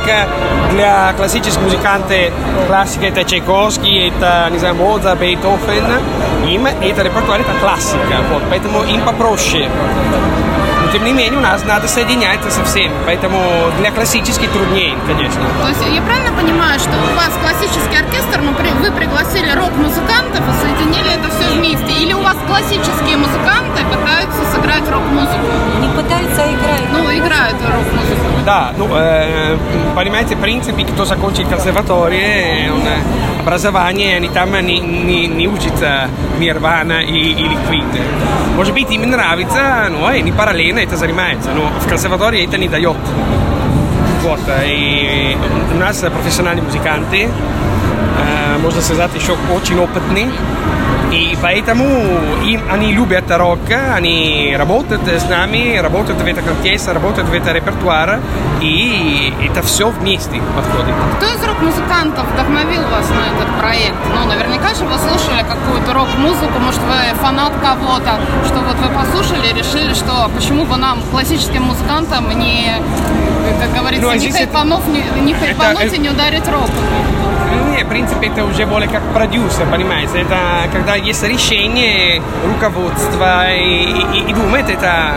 для 0.71 1.13
классических 1.17 1.61
музыкантов 1.61 2.31
классика 2.67 3.07
это 3.07 3.23
Чайковский, 3.23 4.09
это, 4.09 4.47
не 4.51 4.59
знаю, 4.59 4.75
Моцарт, 4.75 5.19
Бетховен, 5.19 5.85
им 6.47 6.65
это 6.65 7.03
репертуар 7.03 7.41
это 7.41 7.53
классика, 7.59 8.21
вот, 8.31 8.43
поэтому 8.49 8.83
им 8.83 9.01
попроще 9.01 9.69
тем 10.91 11.05
не 11.05 11.13
менее 11.13 11.37
у 11.37 11.41
нас 11.41 11.63
надо 11.65 11.87
соединять 11.87 12.39
это 12.39 12.51
со 12.51 12.63
всеми, 12.63 12.93
поэтому 13.05 13.39
для 13.79 13.91
классических 13.91 14.49
труднее, 14.51 14.95
конечно. 15.07 15.41
То 15.61 15.67
есть 15.67 15.81
я 15.93 16.01
правильно 16.01 16.31
понимаю, 16.31 16.79
что 16.79 16.91
у 16.91 17.15
вас 17.15 17.31
классический 17.41 17.97
оркестр, 17.97 18.41
но 18.41 18.51
ну, 18.51 18.81
вы 18.81 18.91
пригласили 18.91 19.51
рок-музыкантов 19.51 20.41
и 20.41 20.53
соединили 20.61 21.13
это 21.13 21.29
все 21.29 21.53
вместе? 21.53 22.03
Или 22.03 22.13
у 22.13 22.21
вас 22.21 22.37
классические 22.47 23.17
музыканты 23.17 23.83
пытаются 23.85 24.39
сыграть 24.53 24.89
рок-музыку? 24.89 25.45
Не 25.81 25.89
пытаются, 25.89 26.43
а 26.43 26.51
играют. 26.51 26.87
Ну, 26.91 27.17
играют 27.17 27.57
рок-музыку. 27.61 28.25
Да, 28.45 28.73
ну, 28.77 28.87
э, 28.91 29.57
понимаете, 29.95 30.35
в 30.35 30.41
принципе, 30.41 30.83
кто 30.85 31.05
закончил 31.05 31.47
консерваторию, 31.47 32.73
он 32.73 32.81
образование, 33.41 34.17
они 34.17 34.29
там 34.29 34.53
не, 34.65 34.79
не, 34.79 35.27
не 35.27 35.47
учат 35.47 35.73
Нирвана 36.39 37.01
или 37.01 37.57
Queen. 37.67 37.85
Может 38.55 38.73
быть, 38.73 38.91
им 38.91 39.09
нравится, 39.09 39.87
но 39.89 40.05
они 40.05 40.31
параллельно 40.31 40.78
это 40.83 40.97
занимается, 40.97 41.51
но 41.51 41.69
в 41.79 41.87
консерватории 41.87 42.45
это 42.45 42.57
не 42.57 42.67
дает. 42.67 42.97
Вот, 44.23 44.39
и 44.65 45.37
у 45.73 45.77
нас 45.77 45.97
профессиональные 45.99 46.63
музыканты, 46.63 47.29
можно 48.61 48.81
сказать, 48.81 49.11
еще 49.15 49.35
очень 49.55 49.79
опытные, 49.79 50.29
поэтому 51.41 51.85
им, 52.45 52.61
они 52.71 52.93
любят 52.93 53.29
рок, 53.29 53.59
они 53.69 54.55
работают 54.57 55.07
с 55.07 55.29
нами, 55.29 55.77
работают 55.77 56.21
в 56.21 56.25
этом 56.25 56.47
оркестре, 56.47 56.93
работают 56.93 57.29
в 57.29 57.33
этом 57.33 57.55
репертуаре, 57.55 58.19
и 58.61 59.33
это 59.43 59.61
все 59.61 59.89
вместе 59.89 60.41
подходит. 60.55 60.93
Кто 61.17 61.27
из 61.27 61.43
рок-музыкантов 61.43 62.25
вдохновил 62.31 62.81
вас 62.91 63.09
на 63.09 63.35
этот 63.35 63.59
проект? 63.59 63.95
Ну, 64.13 64.27
наверняка 64.27 64.73
же 64.73 64.85
вы 64.85 64.97
слушали 64.97 65.43
какую-то 65.43 65.93
рок-музыку, 65.93 66.59
может, 66.59 66.81
вы 66.81 67.17
фанат 67.21 67.53
кого-то, 67.61 68.19
что 68.45 68.59
вот 68.59 68.75
вы 68.77 68.89
послушали 68.89 69.47
и 69.47 69.53
решили, 69.53 69.93
что 69.93 70.29
почему 70.35 70.65
бы 70.65 70.77
нам, 70.77 71.01
классическим 71.11 71.63
музыкантам, 71.63 72.29
не, 72.37 72.81
как 73.61 73.73
говорится, 73.73 74.05
ну, 74.05 74.11
а 74.11 74.17
не 74.17 74.31
хайпанув, 74.31 74.87
не, 74.87 75.21
не 75.21 75.33
хайпануть 75.33 75.81
это, 75.81 75.95
и 75.95 75.99
не 75.99 76.09
ударить 76.09 76.47
рок? 76.47 76.69
Не, 77.79 77.85
принципе, 77.85 78.27
это 78.27 78.43
уже 78.43 78.65
более 78.65 78.89
как 78.89 79.01
продюсер, 79.13 79.65
понимаете? 79.71 80.19
Это 80.19 80.67
когда 80.73 80.95
есть 80.95 81.23
решение 81.23 82.21
руководства 82.45 83.49
и, 83.55 83.85
и, 84.17 84.29
и 84.29 84.33
думает, 84.33 84.69
это 84.69 85.13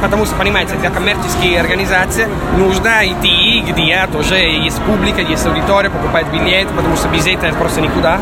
потому 0.00 0.26
что, 0.26 0.34
понимаете, 0.36 0.74
для 0.76 0.90
коммерческой 0.90 1.54
организации 1.58 2.28
нужно 2.56 3.06
идти, 3.06 3.62
где 3.66 4.06
тоже 4.12 4.36
есть 4.36 4.80
публика, 4.82 5.20
есть 5.20 5.46
аудитория, 5.46 5.90
покупать 5.90 6.26
билет, 6.28 6.68
потому 6.68 6.96
что 6.96 7.08
без 7.08 7.26
этого 7.26 7.54
просто 7.54 7.80
никуда. 7.80 8.18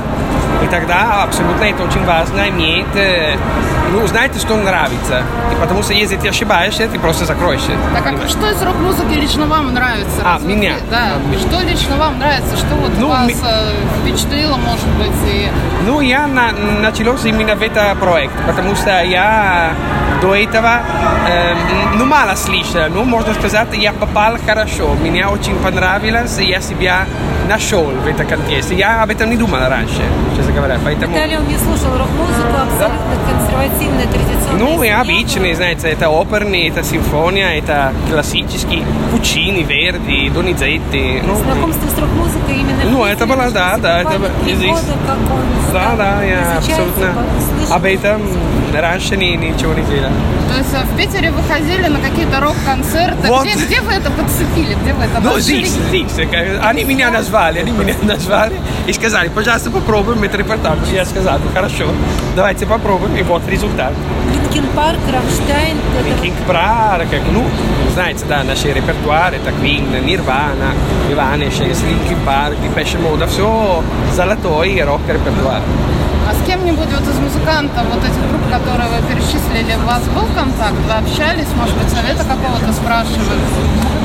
И 0.62 0.66
тогда 0.66 1.22
абсолютно 1.22 1.64
это 1.64 1.84
очень 1.84 2.04
важно 2.04 2.48
иметь, 2.48 2.86
ну, 3.92 4.06
знаете, 4.06 4.38
что 4.38 4.56
нравится. 4.56 5.22
И 5.52 5.60
потому 5.60 5.82
что 5.82 5.92
если 5.92 6.16
ты 6.16 6.28
ошибаешься, 6.28 6.88
ты 6.88 6.98
просто 6.98 7.24
закроешься. 7.24 7.72
Так 7.94 8.06
а 8.06 8.28
что 8.28 8.50
из 8.50 8.60
рок-музыки 8.62 9.14
лично 9.14 9.46
вам 9.46 9.72
нравится? 9.72 10.20
А, 10.24 10.38
меня? 10.38 10.74
Да, 10.90 11.12
что 11.38 11.60
лично 11.64 11.96
вам 11.96 12.18
нравится? 12.18 12.56
Что 12.56 12.74
вот 12.74 12.90
ну, 12.98 13.00
Ну, 13.00 13.08
вас 13.08 13.28
ми- 13.28 13.36
э, 13.42 13.72
впечатлило, 14.02 14.56
может 14.56 14.86
быть, 14.98 15.16
и 15.26 15.48
Ну, 15.86 16.00
я 16.00 16.26
на, 16.26 16.52
началось 16.80 17.24
именно 17.24 17.54
в 17.54 17.62
этот 17.62 17.98
проект, 17.98 18.34
потому 18.46 18.74
что 18.74 19.02
я 19.02 19.72
до 20.20 20.34
этого 20.34 20.80
э, 21.26 21.54
ну, 21.94 22.04
мало 22.04 22.34
слышал, 22.36 22.88
ну, 22.90 23.04
можно 23.04 23.34
сказать, 23.34 23.68
я 23.74 23.92
попал 23.92 24.36
хорошо, 24.46 24.94
мне 24.94 25.26
очень 25.26 25.56
понравилось, 25.56 26.38
и 26.38 26.44
я 26.44 26.60
себя 26.60 27.06
нашел 27.48 27.84
в 27.84 28.06
этом 28.06 28.26
контексте. 28.26 28.74
Я 28.74 29.02
об 29.02 29.10
этом 29.10 29.30
не 29.30 29.36
думал 29.36 29.60
раньше, 29.68 30.02
честно 30.38 30.52
говоря, 30.54 30.78
поэтому... 30.84 31.12
Виталий, 31.14 31.36
он 31.36 31.46
не 31.48 31.58
слушал 31.58 31.90
рок-музыку, 31.98 32.48
абсолютно 32.62 33.16
консервативная, 33.30 34.06
традиционная. 34.06 34.58
Ну, 34.58 34.72
и 34.82 34.86
семья. 34.86 35.00
обычные, 35.00 35.54
знаете, 35.54 35.88
это 35.88 36.08
оперные, 36.08 36.68
это 36.68 36.82
симфония, 36.82 37.58
это 37.58 37.92
классический, 38.10 38.82
Пучини, 39.10 39.62
Верди, 39.62 40.30
Донизетти. 40.30 41.20
Ну, 41.26 41.34
Знакомство 41.36 41.88
с 41.88 41.98
рок-музыкой 41.98 42.54
именно 42.54 42.90
Ну, 42.90 43.04
это 43.04 43.26
было, 43.26 43.50
да, 43.50 43.76
да, 43.78 44.00
это 44.02 44.18
три 44.44 44.54
здесь. 44.54 44.70
года, 44.70 44.92
как 45.06 45.16
он 45.18 45.72
да, 45.72 45.94
да, 45.96 46.22
я 46.22 46.56
абсолютно 46.58 47.12
об 47.70 47.84
этом 47.84 48.22
раньше 48.74 49.16
ни- 49.16 49.36
ничего 49.36 49.74
не 49.74 49.82
знал. 49.82 50.10
То 50.50 50.56
есть 50.56 50.72
э, 50.72 50.82
в 50.84 50.96
Питере 50.96 51.30
вы 51.30 51.42
ходили 51.42 51.88
на 51.88 51.98
какие-то 52.00 52.40
рок-концерты. 52.40 53.28
Вот. 53.28 53.44
Где, 53.46 53.54
где 53.64 53.80
вы 53.82 53.92
это 53.92 54.10
подцепили? 54.10 54.74
Где 54.82 54.94
вы 54.94 55.04
это 55.04 55.20
Ну, 55.20 55.38
здесь, 55.38 55.68
здесь. 55.68 56.18
э, 56.18 56.58
Они 56.62 56.84
меня 56.84 57.10
назвали, 57.10 57.58
они 57.60 57.70
меня 57.72 57.94
назвали 58.02 58.54
и 58.86 58.92
сказали, 58.94 59.28
пожалуйста, 59.28 59.70
попробуем 59.70 60.24
этот 60.28 60.40
репортаж. 60.40 60.78
Я 60.92 61.04
сказал, 61.04 61.38
«Ну, 61.38 61.50
хорошо, 61.52 61.86
давайте 62.36 62.66
попробуем. 62.66 63.16
И 63.16 63.22
вот 63.22 63.42
результат. 63.48 63.92
Linkin 64.32 64.64
Park, 64.74 64.98
Rammstein. 65.12 65.76
Park, 66.46 67.08
как, 67.10 67.20
ну, 67.32 67.44
знаете, 67.94 68.24
да, 68.28 68.44
наши 68.44 68.72
репертуары, 68.72 69.36
это 69.36 69.50
Queen, 69.50 69.88
Nirvana, 70.04 70.74
Evanescence, 71.10 71.82
Linkin 71.84 72.18
Park, 72.26 72.56
Depeche 72.62 72.98
Mode, 73.00 73.26
все 73.28 73.82
золотой 74.14 74.82
рок-репертуар. 74.82 75.62
А 76.28 76.34
с 76.34 76.46
кем-нибудь 76.46 76.88
вот 76.88 77.08
из 77.08 77.18
музыкантов, 77.20 77.86
вот 77.90 78.04
этих 78.04 78.20
групп, 78.28 78.42
которые 78.52 78.90
вы 78.90 79.08
перечислили, 79.08 79.74
у 79.82 79.86
вас 79.86 80.02
был 80.08 80.26
контакт? 80.34 80.76
Вы 80.86 80.92
общались, 80.92 81.46
может 81.56 81.74
быть, 81.78 81.88
совета 81.88 82.22
какого-то 82.22 82.70
спрашивали? 82.74 83.40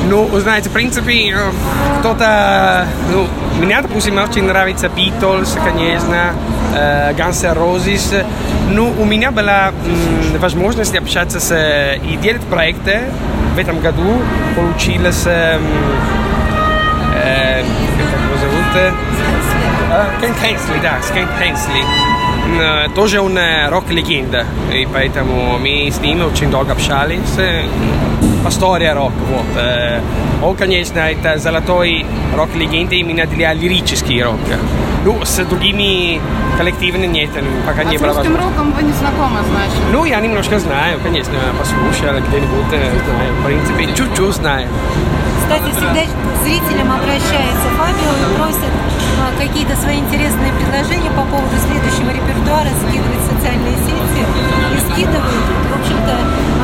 Ну, 0.08 0.24
вы 0.24 0.40
знаете, 0.40 0.70
в 0.70 0.72
принципе, 0.72 1.30
э, 1.30 1.52
кто-то... 2.00 2.86
Ну, 3.12 3.26
мне, 3.58 3.78
допустим, 3.80 4.16
очень 4.16 4.44
нравится 4.44 4.86
Beatles, 4.86 5.58
конечно, 5.62 6.32
э, 6.74 7.12
Guns 7.12 7.44
N' 7.44 7.56
Roses. 7.56 8.24
Ну, 8.70 8.94
у 8.98 9.04
меня 9.04 9.30
была 9.30 9.72
возможность 10.38 10.96
общаться 10.96 11.40
с... 11.40 11.52
э, 11.52 11.98
и 11.98 12.16
делать 12.16 12.42
проекты 12.44 13.00
в 13.54 13.58
этом 13.58 13.80
году. 13.80 14.18
Получилось... 14.56 15.24
э, 15.26 15.58
как 17.14 18.20
его 18.20 18.38
зовут? 18.40 18.94
Кен 20.20 20.34
Хенсли, 20.42 20.80
да, 20.82 21.00
с 21.00 21.10
Кен 21.12 21.28
Хенсли. 21.38 21.84
Тоже 22.94 23.20
он 23.20 23.38
рок-легенда, 23.68 24.46
и 24.72 24.86
поэтому 24.92 25.58
мы 25.58 25.90
с 25.90 26.00
ним 26.00 26.26
очень 26.26 26.50
долго 26.50 26.72
общались. 26.72 27.38
Пастория 28.44 28.94
рок, 28.94 29.12
вот. 29.30 29.46
Он, 30.42 30.54
конечно, 30.56 30.98
это 30.98 31.38
золотой 31.38 32.04
рок-легенда 32.36 32.94
именно 32.94 33.26
для 33.26 33.54
лирический 33.54 34.22
рок. 34.22 34.38
Ну, 35.04 35.24
с 35.24 35.36
другими 35.44 36.20
коллективами 36.58 37.06
нет, 37.06 37.30
пока 37.66 37.80
А 37.80 37.84
не 37.84 37.98
с 37.98 38.00
было 38.00 38.14
русским 38.14 38.32
возможности. 38.32 38.58
роком 38.58 38.72
вы 38.72 38.82
не 38.82 38.92
знакомы, 38.92 39.40
значит? 39.50 39.80
Ну, 39.92 40.04
я 40.04 40.20
немножко 40.20 40.58
знаю, 40.58 40.98
конечно, 41.02 41.34
послушал 41.58 42.20
где-нибудь, 42.28 42.68
знаю, 42.68 43.34
в 43.40 43.44
принципе, 43.44 43.86
чуть-чуть 43.94 44.34
знаю. 44.36 44.68
Кстати, 45.40 45.70
всегда 45.72 46.02
зрителям 46.42 46.92
обращается 46.92 47.68
Фабио 47.76 48.12
и 48.12 48.36
просит 48.36 48.72
какие-то 49.38 49.76
свои 49.76 49.98
интересные 49.98 50.52
предложения 50.52 51.10
по 51.10 51.24
поводу 51.24 51.56
следующего 51.66 52.10
репертуара, 52.10 52.70
скидывает 52.82 53.20
в 53.20 53.26
социальные 53.34 53.76
сети 53.86 54.22
и 54.74 54.78
скидывают. 54.92 55.46
В 55.70 55.80
общем-то, 55.80 56.14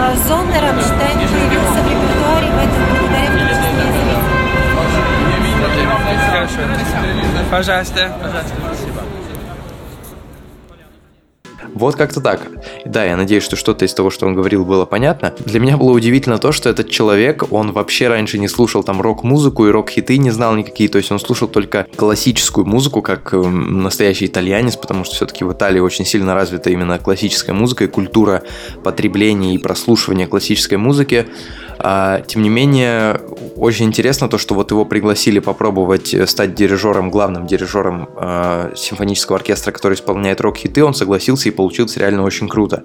а, 0.01 0.17
Зонда 0.27 0.61
Рамштайн 0.61 1.19
появился 1.19 1.79
в 1.83 1.87
репертуаре 1.91 2.49
в 2.51 2.59
этом 2.59 2.83
благодаря 2.99 3.29
в 3.29 3.37
том 3.37 3.49
числе 3.49 3.69
и 3.71 3.93
зрителям. 3.93 4.23
Хорошо. 6.31 6.61
Пожалуйста, 7.51 8.13
пожалуйста, 8.23 8.55
Вот 11.81 11.97
как-то 11.97 12.21
так. 12.21 12.43
Да, 12.85 13.07
я 13.07 13.17
надеюсь, 13.17 13.43
что 13.43 13.57
что-то 13.57 13.87
из 13.87 13.95
того, 13.95 14.11
что 14.11 14.27
он 14.27 14.35
говорил, 14.35 14.67
было 14.67 14.85
понятно. 14.85 15.33
Для 15.39 15.59
меня 15.61 15.79
было 15.79 15.93
удивительно 15.93 16.37
то, 16.37 16.53
что 16.53 16.69
этот 16.69 16.91
человек, 16.91 17.51
он 17.51 17.73
вообще 17.73 18.09
раньше 18.09 18.39
не 18.39 18.49
слушал 18.49 18.85
там 18.85 19.01
рок-музыку 19.01 19.67
и 19.67 19.71
рок-хиты 19.71 20.19
не 20.19 20.31
знал 20.31 20.55
никакие, 20.55 20.91
то 20.91 20.99
есть 20.99 21.11
он 21.11 21.19
слушал 21.19 21.49
только 21.49 21.87
классическую 21.97 22.67
музыку, 22.67 23.01
как 23.01 23.33
эм, 23.33 23.83
настоящий 23.83 24.27
итальянец, 24.27 24.77
потому 24.77 25.05
что 25.05 25.15
все-таки 25.15 25.43
в 25.43 25.55
Италии 25.55 25.81
очень 25.81 26.05
сильно 26.05 26.35
развита 26.35 26.69
именно 26.69 26.99
классическая 26.99 27.55
музыка 27.55 27.85
и 27.85 27.87
культура 27.87 28.43
потребления 28.85 29.55
и 29.55 29.59
прослушивания 29.59 30.27
классической 30.27 30.77
музыки. 30.77 31.29
А, 31.83 32.21
тем 32.21 32.43
не 32.43 32.49
менее, 32.49 33.21
очень 33.57 33.87
интересно 33.87 34.29
то, 34.29 34.39
что 34.39 34.55
вот 34.55 34.71
его 34.71 34.85
пригласили 34.85 35.39
попробовать 35.39 36.13
э, 36.13 36.27
стать 36.27 36.55
дирижером, 36.55 37.11
главным 37.11 37.47
дирижером 37.47 38.09
э, 38.17 38.73
симфонического 38.77 39.39
оркестра, 39.39 39.73
который 39.73 39.95
исполняет 39.95 40.41
рок-хиты. 40.41 40.85
Он 40.85 40.93
согласился 40.93 41.49
и 41.49 41.53
получилось 41.53 41.97
реально 41.97 42.25
очень 42.25 42.49
круто. 42.49 42.85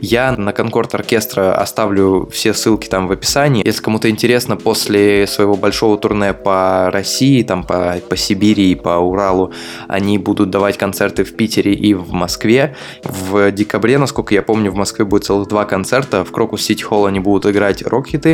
Я 0.00 0.32
на 0.36 0.52
Конкорд 0.52 0.94
оркестра 0.94 1.54
оставлю 1.54 2.28
все 2.32 2.54
ссылки 2.54 2.88
там 2.88 3.08
в 3.08 3.12
описании. 3.12 3.66
Если 3.66 3.82
кому-то 3.82 4.08
интересно, 4.08 4.56
после 4.56 5.26
своего 5.26 5.56
большого 5.56 5.98
турне 5.98 6.32
по 6.32 6.90
России, 6.90 7.42
там 7.42 7.64
по, 7.64 7.96
по 8.08 8.16
Сибири 8.16 8.72
и 8.72 8.74
по 8.74 8.98
Уралу, 8.98 9.52
они 9.88 10.16
будут 10.18 10.50
давать 10.50 10.78
концерты 10.78 11.24
в 11.24 11.34
Питере 11.36 11.74
и 11.74 11.94
в 11.94 12.12
Москве. 12.12 12.76
В 13.04 13.50
декабре, 13.52 13.98
насколько 13.98 14.34
я 14.34 14.42
помню, 14.42 14.70
в 14.70 14.76
Москве 14.76 15.04
будет 15.04 15.24
целых 15.24 15.48
два 15.48 15.64
концерта. 15.64 16.24
В 16.24 16.30
Крокус 16.30 16.62
Сити 16.62 16.82
Холл 16.82 17.06
они 17.06 17.20
будут 17.20 17.46
играть 17.46 17.82
рок-хиты, 17.82 18.29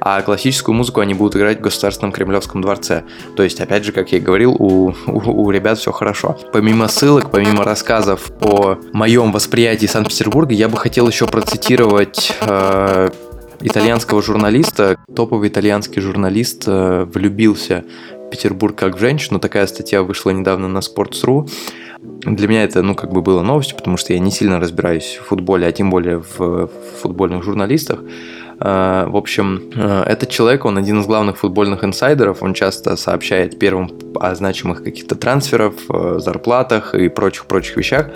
а 0.00 0.20
классическую 0.22 0.74
музыку 0.74 1.00
они 1.00 1.14
будут 1.14 1.36
играть 1.36 1.58
в 1.58 1.62
Государственном 1.62 2.12
Кремлевском 2.12 2.62
дворце. 2.62 3.04
То 3.36 3.42
есть, 3.42 3.60
опять 3.60 3.84
же, 3.84 3.92
как 3.92 4.12
я 4.12 4.18
и 4.18 4.20
говорил, 4.20 4.52
у, 4.58 4.94
у, 5.06 5.42
у 5.44 5.50
ребят 5.50 5.78
все 5.78 5.92
хорошо. 5.92 6.36
Помимо 6.52 6.88
ссылок, 6.88 7.30
помимо 7.30 7.64
рассказов 7.64 8.30
о 8.40 8.78
моем 8.92 9.32
восприятии 9.32 9.86
Санкт-Петербурга, 9.86 10.54
я 10.54 10.68
бы 10.68 10.76
хотел 10.76 11.06
еще 11.08 11.26
процитировать 11.26 12.32
э, 12.40 13.10
итальянского 13.60 14.22
журналиста. 14.22 14.96
Топовый 15.14 15.48
итальянский 15.48 16.00
журналист 16.00 16.64
э, 16.66 17.06
влюбился 17.12 17.84
в 18.26 18.30
Петербург 18.30 18.76
как 18.76 18.96
в 18.96 19.00
женщину. 19.00 19.38
Такая 19.38 19.66
статья 19.66 20.02
вышла 20.02 20.30
недавно 20.30 20.68
на 20.68 20.78
Sports.ru. 20.78 21.48
Для 22.24 22.48
меня 22.48 22.64
это, 22.64 22.82
ну, 22.82 22.94
как 22.94 23.12
бы 23.12 23.22
было 23.22 23.42
новостью, 23.42 23.76
потому 23.76 23.96
что 23.96 24.12
я 24.12 24.18
не 24.18 24.30
сильно 24.30 24.60
разбираюсь 24.60 25.18
в 25.22 25.26
футболе, 25.26 25.66
а 25.66 25.72
тем 25.72 25.90
более 25.90 26.22
в 26.38 26.68
футбольных 27.00 27.42
журналистах. 27.42 28.00
Э, 28.60 29.06
В 29.08 29.16
общем, 29.16 29.70
э, 29.74 30.02
этот 30.06 30.30
человек, 30.30 30.64
он 30.64 30.78
один 30.78 31.00
из 31.00 31.06
главных 31.06 31.36
футбольных 31.36 31.84
инсайдеров, 31.84 32.42
он 32.42 32.54
часто 32.54 32.96
сообщает 32.96 33.58
первым 33.58 33.90
о 34.20 34.34
значимых 34.34 34.82
каких-то 34.82 35.14
трансферов, 35.14 35.74
э, 35.90 36.18
зарплатах 36.18 36.94
и 36.94 37.08
прочих-прочих 37.08 37.76
вещах. 37.76 38.06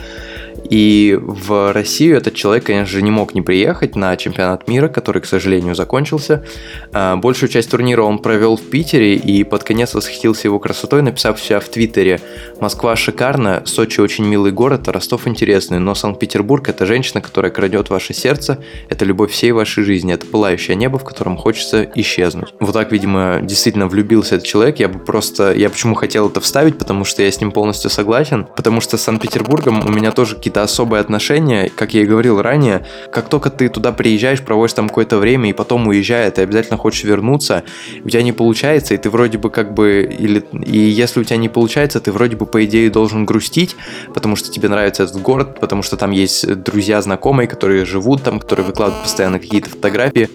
И 0.69 1.19
в 1.21 1.73
Россию 1.73 2.17
этот 2.17 2.35
человек, 2.35 2.65
конечно 2.65 2.87
же, 2.87 3.03
не 3.03 3.11
мог 3.11 3.35
не 3.35 3.43
приехать 3.43 3.97
на 3.97 4.17
чемпионат 4.17 4.69
мира, 4.69 4.89
который, 4.89 5.23
к 5.23 5.27
сожалению, 5.27 5.75
закончился. 5.75 6.45
А, 6.93 7.17
Большую 7.17 7.49
часть 7.49 7.71
турнира 7.71 8.03
он 8.03 8.19
провел 8.19 8.57
в 8.57 8.63
Питере 8.63 9.15
и 9.17 9.45
под 9.45 9.65
конец 9.65 9.95
восхитился 9.95 10.49
его 10.49 10.59
красотой, 10.59 11.03
написав 11.03 11.41
себя 11.41 11.61
в 11.61 11.69
Твиттере 11.69 12.21
«Москва 12.61 12.97
шикарна, 12.97 13.63
Сочи 13.65 14.01
очень 14.01 14.25
милый 14.25 14.53
город, 14.53 14.89
а 14.89 14.93
Ростов 14.93 15.27
интересный, 15.27 15.79
но 15.79 15.95
Санкт-Петербург– 15.95 16.69
это 16.69 16.87
женщина, 16.87 17.21
которая 17.21 17.51
крадет 17.51 17.91
ваше 17.91 18.15
сердце, 18.15 18.59
это 18.89 19.05
любовь 19.05 19.33
всей 19.33 19.53
вашей 19.53 19.85
жизни, 19.85 20.13
это 20.15 20.27
пылающее 20.27 20.77
небо, 20.77 20.99
в 20.99 21.05
котором 21.05 21.37
хочется 21.37 21.89
исчезнуть». 21.95 22.55
Вот 22.61 22.73
так, 22.73 22.93
видимо, 22.93 23.41
действительно 23.43 23.87
влюбился 23.87 24.37
этот 24.37 24.47
человек. 24.47 24.79
Я 24.79 24.89
бы 24.89 24.99
просто... 24.99 25.53
Я 25.53 25.71
почему 25.71 25.95
хотел 25.95 26.29
это 26.29 26.41
вставить, 26.41 26.79
потому 26.79 27.05
что 27.05 27.23
я 27.23 27.31
с 27.31 27.41
ним 27.41 27.53
полностью 27.53 27.91
согласен, 27.91 28.47
потому 28.57 28.81
что 28.81 28.97
с 28.97 29.03
Санкт-Петербургом 29.03 29.87
у 29.87 29.91
меня 29.91 30.11
тоже 30.13 30.37
какие-то 30.51 30.63
особые 30.65 31.01
отношения, 31.01 31.71
как 31.75 31.95
я 31.95 32.03
и 32.03 32.05
говорил 32.05 32.43
ранее, 32.43 32.85
как 33.13 33.29
только 33.29 33.51
ты 33.51 33.69
туда 33.69 33.93
приезжаешь, 33.93 34.43
проводишь 34.43 34.73
там 34.73 34.89
какое-то 34.89 35.19
время 35.19 35.51
и 35.51 35.53
потом 35.53 35.87
уезжая, 35.87 36.29
ты 36.33 36.43
обязательно 36.43 36.77
хочешь 36.77 37.05
вернуться, 37.05 37.63
у 38.05 38.09
тебя 38.09 38.23
не 38.25 38.33
получается, 38.33 38.95
и 38.95 38.97
ты 38.97 39.11
вроде 39.11 39.39
бы 39.39 39.51
как 39.51 39.75
бы, 39.75 40.03
или, 40.11 40.45
и 40.67 40.79
если 40.79 41.21
у 41.21 41.25
тебя 41.25 41.37
не 41.37 41.49
получается, 41.49 42.01
ты 42.01 42.11
вроде 42.11 42.35
бы 42.35 42.47
по 42.47 42.65
идее 42.65 42.91
должен 42.91 43.27
грустить, 43.27 43.77
потому 44.13 44.35
что 44.35 44.51
тебе 44.51 44.69
нравится 44.69 45.05
этот 45.05 45.23
город, 45.23 45.61
потому 45.61 45.83
что 45.83 45.97
там 45.97 46.11
есть 46.11 46.45
друзья, 46.65 47.01
знакомые, 47.01 47.47
которые 47.47 47.85
живут 47.85 48.25
там, 48.25 48.41
которые 48.41 48.67
выкладывают 48.67 49.05
постоянно 49.05 49.39
какие-то 49.39 49.71
фотографии, 49.71 50.29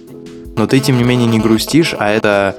но 0.56 0.66
ты 0.66 0.80
тем 0.80 0.98
не 0.98 1.04
менее 1.04 1.28
не 1.28 1.40
грустишь, 1.40 1.94
а 2.00 2.10
это 2.10 2.56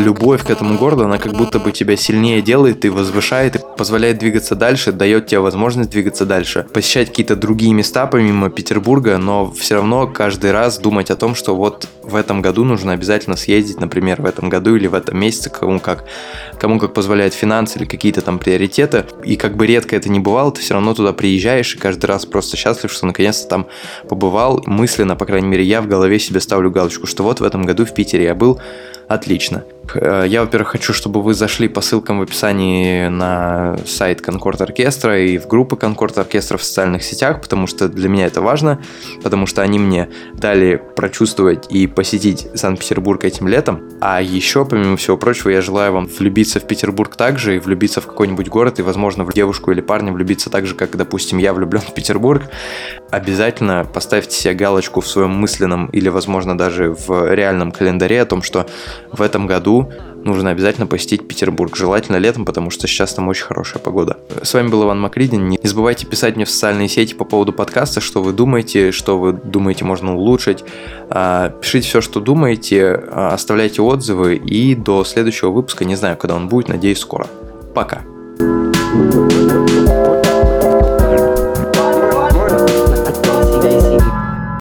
любовь 0.00 0.44
к 0.44 0.50
этому 0.50 0.78
городу, 0.78 1.04
она 1.04 1.18
как 1.18 1.34
будто 1.34 1.58
бы 1.58 1.72
тебя 1.72 1.96
сильнее 1.96 2.42
делает 2.42 2.84
и 2.84 2.88
возвышает, 2.88 3.56
и 3.56 3.60
позволяет 3.76 4.18
двигаться 4.18 4.54
дальше, 4.54 4.92
дает 4.92 5.26
тебе 5.26 5.40
возможность 5.40 5.90
двигаться 5.90 6.26
дальше, 6.26 6.66
посещать 6.72 7.08
какие-то 7.08 7.36
другие 7.36 7.72
места 7.72 8.06
помимо 8.06 8.50
Петербурга, 8.50 9.18
но 9.18 9.50
все 9.50 9.76
равно 9.76 10.06
каждый 10.06 10.52
раз 10.52 10.78
думать 10.78 11.10
о 11.10 11.16
том, 11.16 11.34
что 11.34 11.54
вот 11.54 11.88
в 12.02 12.16
этом 12.16 12.42
году 12.42 12.64
нужно 12.64 12.92
обязательно 12.92 13.36
съездить, 13.36 13.80
например, 13.80 14.20
в 14.20 14.26
этом 14.26 14.48
году 14.48 14.76
или 14.76 14.86
в 14.86 14.94
этом 14.94 15.18
месяце, 15.18 15.50
кому 15.50 15.80
как, 15.80 16.04
кому 16.58 16.78
как 16.78 16.92
позволяет 16.92 17.34
финансы 17.34 17.78
или 17.78 17.86
какие-то 17.86 18.20
там 18.20 18.38
приоритеты. 18.38 19.06
И 19.24 19.36
как 19.36 19.56
бы 19.56 19.66
редко 19.66 19.96
это 19.96 20.08
не 20.08 20.20
бывало, 20.20 20.52
ты 20.52 20.60
все 20.60 20.74
равно 20.74 20.94
туда 20.94 21.12
приезжаешь 21.12 21.74
и 21.74 21.78
каждый 21.78 22.06
раз 22.06 22.26
просто 22.26 22.56
счастлив, 22.56 22.92
что 22.92 23.06
наконец-то 23.06 23.48
там 23.48 23.66
побывал. 24.08 24.62
Мысленно, 24.66 25.16
по 25.16 25.26
крайней 25.26 25.48
мере, 25.48 25.64
я 25.64 25.80
в 25.82 25.86
голове 25.86 26.18
себе 26.18 26.40
ставлю 26.40 26.70
галочку, 26.70 27.06
что 27.06 27.22
вот 27.22 27.40
в 27.40 27.44
этом 27.44 27.64
году 27.64 27.84
в 27.84 27.94
Питере 27.94 28.24
я 28.24 28.34
был, 28.34 28.60
отлично. 29.08 29.64
Э, 29.94 30.24
я, 30.26 30.42
во-первых, 30.42 30.68
хочу, 30.68 30.92
чтобы 30.92 31.22
вы 31.22 31.34
зашли 31.34 31.68
по 31.68 31.80
ссылкам 31.80 32.18
в 32.18 32.22
описании 32.22 33.08
на 33.08 33.76
сайт 33.86 34.20
Конкорд 34.20 34.60
Оркестра 34.60 35.20
и 35.20 35.38
в 35.38 35.46
группы 35.46 35.76
Конкорд 35.76 36.18
Оркестра 36.18 36.58
в 36.58 36.64
социальных 36.64 37.02
сетях, 37.02 37.40
потому 37.40 37.66
что 37.66 37.88
для 37.88 38.08
меня 38.08 38.26
это 38.26 38.40
важно, 38.40 38.80
потому 39.22 39.46
что 39.46 39.62
они 39.62 39.78
мне 39.78 40.08
дали 40.34 40.80
прочувствовать 40.96 41.66
и 41.70 41.86
посетить 41.86 42.48
Санкт-Петербург 42.54 43.24
этим 43.24 43.48
летом. 43.48 43.82
А 44.00 44.20
еще, 44.20 44.64
помимо 44.64 44.96
всего 44.96 45.16
прочего, 45.16 45.50
я 45.50 45.60
желаю 45.60 45.92
вам 45.92 46.06
влюбиться 46.06 46.60
в 46.60 46.66
Петербург 46.66 47.16
также 47.16 47.56
и 47.56 47.58
влюбиться 47.58 48.00
в 48.00 48.06
какой-нибудь 48.06 48.48
город, 48.48 48.78
и, 48.78 48.82
возможно, 48.82 49.24
в 49.24 49.32
девушку 49.32 49.72
или 49.72 49.80
парня 49.80 50.12
влюбиться 50.12 50.50
так 50.50 50.66
же, 50.66 50.74
как, 50.74 50.96
допустим, 50.96 51.38
я 51.38 51.52
влюблен 51.52 51.82
в 51.82 51.94
Петербург. 51.94 52.42
Обязательно 53.10 53.86
поставьте 53.92 54.36
себе 54.36 54.54
галочку 54.54 55.00
в 55.00 55.06
своем 55.06 55.30
мысленном 55.30 55.86
или, 55.86 56.08
возможно, 56.08 56.56
даже 56.56 56.94
в 56.94 57.34
реальном 57.34 57.72
календаре 57.72 58.22
о 58.22 58.26
том, 58.26 58.42
что 58.42 58.66
в 59.12 59.22
этом 59.22 59.46
году 59.46 59.69
нужно 60.24 60.50
обязательно 60.50 60.86
посетить 60.86 61.26
Петербург. 61.26 61.76
Желательно 61.76 62.16
летом, 62.16 62.44
потому 62.44 62.70
что 62.70 62.86
сейчас 62.86 63.14
там 63.14 63.28
очень 63.28 63.44
хорошая 63.44 63.82
погода. 63.82 64.18
С 64.42 64.54
вами 64.54 64.68
был 64.68 64.84
Иван 64.84 65.00
Макридин. 65.00 65.48
Не 65.48 65.58
забывайте 65.62 66.06
писать 66.06 66.36
мне 66.36 66.44
в 66.44 66.50
социальные 66.50 66.88
сети 66.88 67.14
по 67.14 67.24
поводу 67.24 67.52
подкаста, 67.52 68.00
что 68.00 68.22
вы 68.22 68.32
думаете, 68.32 68.92
что 68.92 69.18
вы 69.18 69.32
думаете 69.32 69.84
можно 69.84 70.14
улучшить. 70.14 70.64
А, 71.08 71.50
пишите 71.50 71.88
все, 71.88 72.00
что 72.00 72.20
думаете, 72.20 73.00
а, 73.10 73.34
оставляйте 73.34 73.82
отзывы 73.82 74.36
и 74.36 74.74
до 74.74 75.04
следующего 75.04 75.50
выпуска, 75.50 75.84
не 75.84 75.96
знаю, 75.96 76.16
когда 76.16 76.36
он 76.36 76.48
будет, 76.48 76.68
надеюсь, 76.68 76.98
скоро. 76.98 77.26
Пока. 77.74 78.02